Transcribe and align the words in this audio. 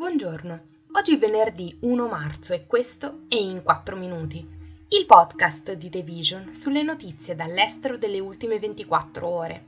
Buongiorno, 0.00 0.60
oggi 0.92 1.16
è 1.16 1.18
venerdì 1.18 1.76
1 1.80 2.08
marzo 2.08 2.54
e 2.54 2.64
questo 2.64 3.24
è 3.28 3.34
In 3.34 3.62
4 3.62 3.96
Minuti, 3.96 4.38
il 4.88 5.04
podcast 5.04 5.74
di 5.74 5.90
The 5.90 6.00
Vision 6.00 6.54
sulle 6.54 6.82
notizie 6.82 7.34
dall'estero 7.34 7.98
delle 7.98 8.18
ultime 8.18 8.58
24 8.58 9.28
ore. 9.28 9.66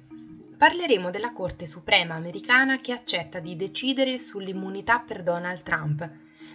Parleremo 0.56 1.10
della 1.10 1.34
Corte 1.34 1.66
Suprema 1.66 2.14
americana 2.14 2.80
che 2.80 2.92
accetta 2.92 3.40
di 3.40 3.56
decidere 3.56 4.16
sull'immunità 4.16 5.00
per 5.00 5.22
Donald 5.22 5.60
Trump, 5.60 6.10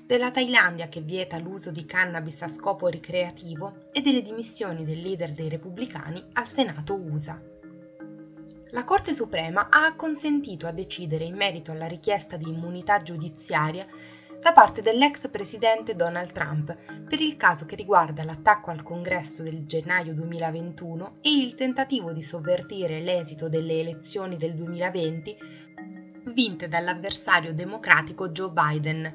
della 0.08 0.32
Thailandia 0.32 0.90
che 0.90 1.02
vieta 1.02 1.38
l'uso 1.38 1.70
di 1.70 1.86
cannabis 1.86 2.42
a 2.42 2.48
scopo 2.48 2.88
ricreativo 2.88 3.90
e 3.92 4.02
delle 4.02 4.24
dimissioni 4.24 4.86
del 4.86 5.02
leader 5.02 5.30
dei 5.36 5.50
repubblicani 5.50 6.20
al 6.34 6.48
Senato 6.48 6.96
USA. 6.96 7.40
La 8.78 8.84
Corte 8.84 9.12
Suprema 9.12 9.70
ha 9.72 9.86
acconsentito 9.88 10.68
a 10.68 10.72
decidere 10.72 11.24
in 11.24 11.36
merito 11.36 11.72
alla 11.72 11.88
richiesta 11.88 12.38
di 12.38 12.48
immunità 12.48 13.00
giudiziaria 13.00 13.88
da 14.40 14.54
parte 14.54 14.84
dell'ex 14.84 15.30
presidente 15.30 15.96
Donald 15.96 16.32
Trump 16.32 16.78
per 17.10 17.20
il 17.20 17.38
caso 17.38 17.66
che 17.66 17.76
riguarda 17.76 18.24
l'attacco 18.24 18.70
al 18.70 18.84
congresso 18.84 19.42
del 19.42 19.66
gennaio 19.66 20.14
2021 20.14 21.18
e 21.22 21.32
il 21.32 21.56
tentativo 21.56 22.14
di 22.14 22.22
sovvertire 22.22 23.00
l'esito 23.00 23.50
delle 23.50 23.80
elezioni 23.80 24.38
del 24.38 24.54
2020 24.54 25.38
vinte 26.26 26.68
dall'avversario 26.68 27.56
democratico 27.56 28.30
Joe 28.30 28.52
Biden 28.52 29.14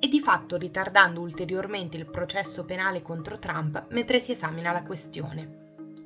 e 0.00 0.08
di 0.08 0.18
fatto 0.18 0.56
ritardando 0.56 1.20
ulteriormente 1.20 1.96
il 1.96 2.10
processo 2.10 2.64
penale 2.64 3.00
contro 3.00 3.38
Trump 3.38 3.86
mentre 3.90 4.18
si 4.18 4.32
esamina 4.32 4.72
la 4.72 4.82
questione. 4.82 5.63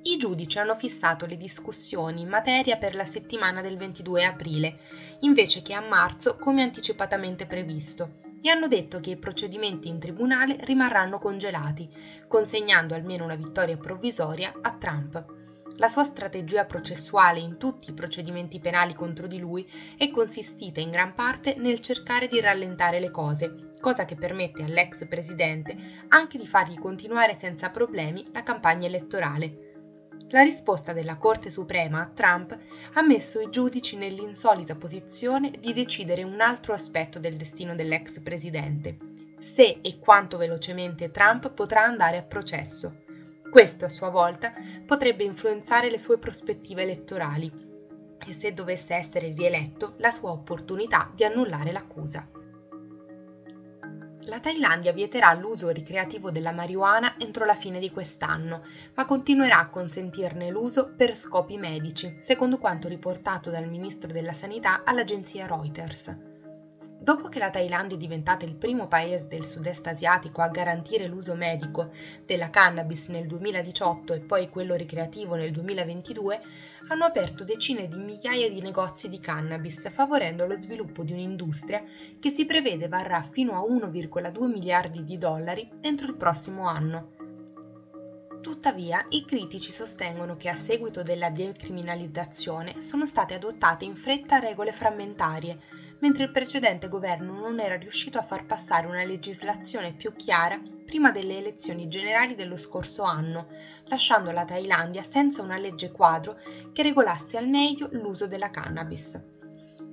I 0.08 0.16
giudici 0.16 0.58
hanno 0.58 0.74
fissato 0.74 1.26
le 1.26 1.36
discussioni 1.36 2.22
in 2.22 2.28
materia 2.28 2.78
per 2.78 2.94
la 2.94 3.04
settimana 3.04 3.60
del 3.60 3.76
22 3.76 4.24
aprile, 4.24 4.78
invece 5.20 5.60
che 5.60 5.74
a 5.74 5.82
marzo 5.82 6.38
come 6.38 6.62
anticipatamente 6.62 7.44
previsto, 7.44 8.14
e 8.40 8.48
hanno 8.48 8.68
detto 8.68 9.00
che 9.00 9.10
i 9.10 9.18
procedimenti 9.18 9.88
in 9.88 9.98
tribunale 9.98 10.56
rimarranno 10.60 11.18
congelati, 11.18 11.90
consegnando 12.26 12.94
almeno 12.94 13.24
una 13.24 13.36
vittoria 13.36 13.76
provvisoria 13.76 14.54
a 14.62 14.72
Trump. 14.72 15.26
La 15.76 15.88
sua 15.88 16.04
strategia 16.04 16.64
processuale 16.64 17.40
in 17.40 17.58
tutti 17.58 17.90
i 17.90 17.94
procedimenti 17.94 18.60
penali 18.60 18.94
contro 18.94 19.26
di 19.26 19.38
lui 19.38 19.70
è 19.98 20.08
consistita 20.10 20.80
in 20.80 20.88
gran 20.88 21.14
parte 21.14 21.54
nel 21.58 21.80
cercare 21.80 22.28
di 22.28 22.40
rallentare 22.40 22.98
le 22.98 23.10
cose, 23.10 23.72
cosa 23.78 24.06
che 24.06 24.14
permette 24.14 24.62
all'ex 24.62 25.06
presidente 25.06 25.76
anche 26.08 26.38
di 26.38 26.46
fargli 26.46 26.78
continuare 26.78 27.34
senza 27.34 27.68
problemi 27.68 28.26
la 28.32 28.42
campagna 28.42 28.86
elettorale. 28.86 29.67
La 30.30 30.42
risposta 30.42 30.92
della 30.92 31.16
Corte 31.16 31.48
Suprema 31.48 32.02
a 32.02 32.06
Trump 32.06 32.56
ha 32.92 33.02
messo 33.02 33.40
i 33.40 33.48
giudici 33.48 33.96
nell'insolita 33.96 34.74
posizione 34.74 35.50
di 35.58 35.72
decidere 35.72 36.22
un 36.22 36.40
altro 36.40 36.74
aspetto 36.74 37.18
del 37.18 37.36
destino 37.36 37.74
dell'ex 37.74 38.20
presidente, 38.20 38.98
se 39.38 39.78
e 39.80 39.98
quanto 39.98 40.36
velocemente 40.36 41.10
Trump 41.10 41.50
potrà 41.52 41.84
andare 41.84 42.18
a 42.18 42.22
processo. 42.22 43.04
Questo 43.50 43.86
a 43.86 43.88
sua 43.88 44.10
volta 44.10 44.52
potrebbe 44.84 45.24
influenzare 45.24 45.90
le 45.90 45.98
sue 45.98 46.18
prospettive 46.18 46.82
elettorali. 46.82 47.50
E 48.18 48.32
se 48.34 48.52
dovesse 48.52 48.94
essere 48.94 49.32
rieletto 49.32 49.94
la 49.98 50.10
sua 50.10 50.30
opportunità 50.30 51.10
di 51.14 51.24
annullare 51.24 51.72
l'accusa 51.72 52.28
la 54.28 54.40
Thailandia 54.40 54.92
vieterà 54.92 55.32
l'uso 55.32 55.70
ricreativo 55.70 56.30
della 56.30 56.52
marijuana 56.52 57.14
entro 57.18 57.44
la 57.44 57.54
fine 57.54 57.80
di 57.80 57.90
quest'anno, 57.90 58.62
ma 58.94 59.06
continuerà 59.06 59.58
a 59.58 59.70
consentirne 59.70 60.50
l'uso 60.50 60.94
per 60.94 61.16
scopi 61.16 61.56
medici, 61.56 62.18
secondo 62.20 62.58
quanto 62.58 62.88
riportato 62.88 63.50
dal 63.50 63.68
ministro 63.68 64.12
della 64.12 64.34
Sanità 64.34 64.82
all'agenzia 64.84 65.46
Reuters. 65.46 66.27
Dopo 67.00 67.28
che 67.28 67.40
la 67.40 67.50
Thailandia 67.50 67.96
è 67.96 67.98
diventata 67.98 68.44
il 68.44 68.54
primo 68.54 68.86
paese 68.86 69.26
del 69.26 69.44
sud-est 69.44 69.86
asiatico 69.88 70.42
a 70.42 70.48
garantire 70.48 71.08
l'uso 71.08 71.34
medico 71.34 71.90
della 72.24 72.50
cannabis 72.50 73.08
nel 73.08 73.26
2018 73.26 74.12
e 74.12 74.20
poi 74.20 74.48
quello 74.48 74.76
ricreativo 74.76 75.34
nel 75.34 75.50
2022, 75.50 76.40
hanno 76.88 77.04
aperto 77.04 77.42
decine 77.42 77.88
di 77.88 77.98
migliaia 77.98 78.48
di 78.48 78.60
negozi 78.60 79.08
di 79.08 79.18
cannabis, 79.18 79.90
favorendo 79.90 80.46
lo 80.46 80.54
sviluppo 80.54 81.02
di 81.02 81.12
un'industria 81.12 81.82
che 82.20 82.30
si 82.30 82.46
prevede 82.46 82.86
varrà 82.86 83.22
fino 83.22 83.54
a 83.54 83.66
1,2 83.68 84.46
miliardi 84.46 85.02
di 85.02 85.18
dollari 85.18 85.68
entro 85.80 86.06
il 86.06 86.14
prossimo 86.14 86.68
anno. 86.68 87.16
Tuttavia, 88.40 89.04
i 89.10 89.24
critici 89.24 89.72
sostengono 89.72 90.36
che 90.36 90.48
a 90.48 90.54
seguito 90.54 91.02
della 91.02 91.30
decriminalizzazione 91.30 92.80
sono 92.80 93.04
state 93.04 93.34
adottate 93.34 93.84
in 93.84 93.96
fretta 93.96 94.38
regole 94.38 94.72
frammentarie, 94.72 95.58
mentre 96.00 96.24
il 96.24 96.30
precedente 96.30 96.88
governo 96.88 97.32
non 97.32 97.60
era 97.60 97.76
riuscito 97.76 98.18
a 98.18 98.22
far 98.22 98.46
passare 98.46 98.86
una 98.86 99.04
legislazione 99.04 99.92
più 99.92 100.14
chiara 100.14 100.60
prima 100.84 101.10
delle 101.10 101.36
elezioni 101.36 101.88
generali 101.88 102.34
dello 102.34 102.56
scorso 102.56 103.02
anno, 103.02 103.48
lasciando 103.84 104.30
la 104.30 104.44
Thailandia 104.44 105.02
senza 105.02 105.42
una 105.42 105.58
legge 105.58 105.90
quadro 105.90 106.38
che 106.72 106.82
regolasse 106.82 107.36
al 107.36 107.48
meglio 107.48 107.88
l'uso 107.92 108.26
della 108.26 108.50
cannabis. 108.50 109.20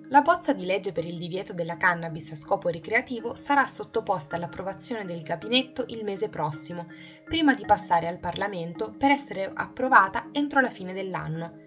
La 0.09 0.21
bozza 0.21 0.53
di 0.53 0.66
legge 0.66 0.91
per 0.91 1.03
il 1.03 1.17
divieto 1.17 1.51
della 1.51 1.77
cannabis 1.77 2.29
a 2.29 2.35
scopo 2.35 2.69
ricreativo 2.69 3.35
sarà 3.35 3.66
sottoposta 3.66 4.35
all'approvazione 4.35 5.03
del 5.03 5.23
gabinetto 5.23 5.83
il 5.87 6.03
mese 6.03 6.29
prossimo, 6.29 6.87
prima 7.23 7.55
di 7.55 7.66
passare 7.66 8.07
al 8.07 8.19
Parlamento 8.19 8.93
per 8.95 9.09
essere 9.09 9.51
approvata 9.51 10.29
entro 10.31 10.61
la 10.61 10.69
fine 10.69 10.93
dell'anno. 10.93 11.64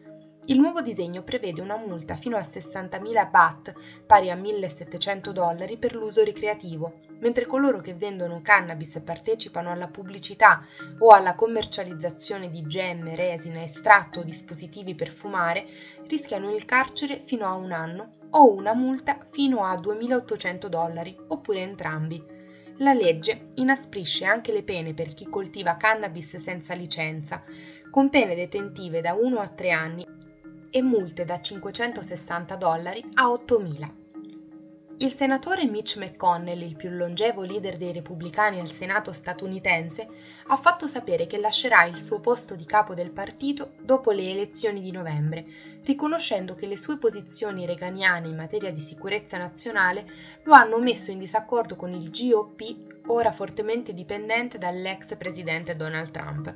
Il 0.50 0.58
nuovo 0.58 0.80
disegno 0.80 1.22
prevede 1.22 1.60
una 1.60 1.76
multa 1.76 2.14
fino 2.14 2.38
a 2.38 2.40
60.000 2.40 3.30
baht, 3.30 3.74
pari 4.06 4.30
a 4.30 4.34
1.700 4.34 5.28
dollari, 5.30 5.76
per 5.76 5.94
l'uso 5.94 6.24
ricreativo, 6.24 6.94
mentre 7.18 7.44
coloro 7.44 7.80
che 7.80 7.92
vendono 7.92 8.40
cannabis 8.40 8.96
e 8.96 9.02
partecipano 9.02 9.70
alla 9.70 9.88
pubblicità 9.88 10.64
o 11.00 11.10
alla 11.10 11.34
commercializzazione 11.34 12.50
di 12.50 12.62
gemme, 12.62 13.14
resina, 13.14 13.62
estratto 13.62 14.20
o 14.20 14.22
dispositivi 14.22 14.94
per 14.94 15.08
fumare 15.08 15.66
rischiano 16.06 16.54
il 16.54 16.64
carcere 16.64 17.18
fino 17.18 17.44
a 17.44 17.52
un 17.52 17.70
anno 17.70 18.12
o 18.30 18.50
una 18.50 18.72
multa 18.72 19.18
fino 19.30 19.64
a 19.64 19.74
2.800 19.74 20.66
dollari, 20.68 21.14
oppure 21.28 21.60
entrambi. 21.60 22.24
La 22.78 22.94
legge 22.94 23.48
inasprisce 23.56 24.24
anche 24.24 24.52
le 24.52 24.62
pene 24.62 24.94
per 24.94 25.12
chi 25.12 25.28
coltiva 25.28 25.76
cannabis 25.76 26.36
senza 26.36 26.72
licenza, 26.72 27.42
con 27.90 28.08
pene 28.08 28.34
detentive 28.34 29.02
da 29.02 29.12
1 29.12 29.40
a 29.40 29.48
3 29.48 29.70
anni 29.70 30.16
e 30.70 30.82
multe 30.82 31.24
da 31.24 31.40
560 31.40 32.56
dollari 32.56 33.04
a 33.14 33.26
8.000. 33.28 34.06
Il 35.00 35.12
senatore 35.12 35.64
Mitch 35.64 35.96
McConnell, 35.96 36.60
il 36.60 36.74
più 36.74 36.90
longevo 36.90 37.42
leader 37.42 37.76
dei 37.76 37.92
repubblicani 37.92 38.58
al 38.58 38.68
Senato 38.68 39.12
statunitense, 39.12 40.08
ha 40.48 40.56
fatto 40.56 40.88
sapere 40.88 41.28
che 41.28 41.38
lascerà 41.38 41.84
il 41.84 41.96
suo 41.96 42.18
posto 42.18 42.56
di 42.56 42.64
capo 42.64 42.94
del 42.94 43.12
partito 43.12 43.74
dopo 43.80 44.10
le 44.10 44.28
elezioni 44.28 44.80
di 44.80 44.90
novembre, 44.90 45.46
riconoscendo 45.84 46.56
che 46.56 46.66
le 46.66 46.76
sue 46.76 46.98
posizioni 46.98 47.64
reganiane 47.64 48.26
in 48.26 48.34
materia 48.34 48.72
di 48.72 48.80
sicurezza 48.80 49.38
nazionale 49.38 50.04
lo 50.42 50.52
hanno 50.52 50.80
messo 50.80 51.12
in 51.12 51.20
disaccordo 51.20 51.76
con 51.76 51.92
il 51.92 52.10
GOP, 52.10 53.04
ora 53.06 53.30
fortemente 53.30 53.94
dipendente 53.94 54.58
dall'ex 54.58 55.16
presidente 55.16 55.76
Donald 55.76 56.10
Trump. 56.10 56.52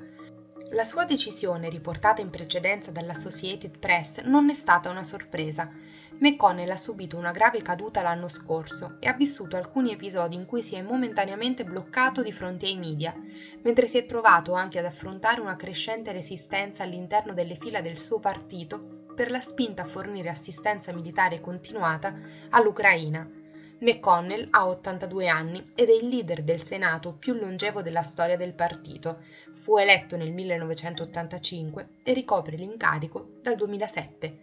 La 0.72 0.84
sua 0.84 1.04
decisione, 1.04 1.68
riportata 1.68 2.22
in 2.22 2.30
precedenza 2.30 2.90
dall'Associated 2.90 3.76
Press, 3.76 4.22
non 4.22 4.48
è 4.48 4.54
stata 4.54 4.88
una 4.88 5.02
sorpresa. 5.02 5.70
McConnell 6.18 6.70
ha 6.70 6.78
subito 6.78 7.18
una 7.18 7.30
grave 7.30 7.60
caduta 7.60 8.00
l'anno 8.00 8.26
scorso 8.26 8.96
e 8.98 9.06
ha 9.06 9.12
vissuto 9.12 9.56
alcuni 9.58 9.92
episodi 9.92 10.34
in 10.34 10.46
cui 10.46 10.62
si 10.62 10.74
è 10.74 10.80
momentaneamente 10.80 11.64
bloccato 11.64 12.22
di 12.22 12.32
fronte 12.32 12.64
ai 12.64 12.78
media, 12.78 13.14
mentre 13.62 13.86
si 13.86 13.98
è 13.98 14.06
trovato 14.06 14.54
anche 14.54 14.78
ad 14.78 14.86
affrontare 14.86 15.42
una 15.42 15.56
crescente 15.56 16.10
resistenza 16.10 16.84
all'interno 16.84 17.34
delle 17.34 17.56
fila 17.56 17.82
del 17.82 17.98
suo 17.98 18.18
partito 18.18 19.04
per 19.14 19.30
la 19.30 19.40
spinta 19.40 19.82
a 19.82 19.86
fornire 19.86 20.30
assistenza 20.30 20.90
militare 20.94 21.42
continuata 21.42 22.14
all'Ucraina 22.48 23.41
McConnell 23.82 24.46
ha 24.50 24.68
82 24.68 25.26
anni 25.26 25.72
ed 25.74 25.88
è 25.88 25.92
il 25.92 26.06
leader 26.06 26.44
del 26.44 26.62
Senato 26.62 27.14
più 27.14 27.34
longevo 27.34 27.82
della 27.82 28.02
storia 28.02 28.36
del 28.36 28.54
partito. 28.54 29.18
Fu 29.54 29.76
eletto 29.76 30.16
nel 30.16 30.32
1985 30.32 31.88
e 32.04 32.12
ricopre 32.12 32.56
l'incarico 32.56 33.38
dal 33.42 33.56
2007. 33.56 34.38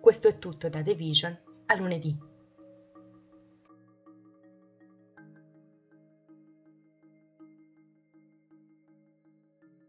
Questo 0.00 0.28
è 0.28 0.38
tutto 0.38 0.68
da 0.68 0.80
The 0.80 0.94
Vision 0.94 1.36
a 1.66 1.74
lunedì. 1.74 2.27